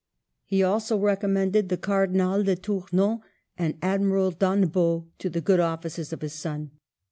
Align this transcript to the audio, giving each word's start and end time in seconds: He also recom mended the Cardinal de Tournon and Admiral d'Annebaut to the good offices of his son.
He 0.45 0.63
also 0.63 0.99
recom 0.99 1.29
mended 1.29 1.69
the 1.69 1.77
Cardinal 1.77 2.41
de 2.41 2.55
Tournon 2.55 3.19
and 3.55 3.77
Admiral 3.83 4.31
d'Annebaut 4.31 5.05
to 5.19 5.29
the 5.29 5.41
good 5.41 5.59
offices 5.59 6.11
of 6.11 6.21
his 6.23 6.33
son. 6.33 6.71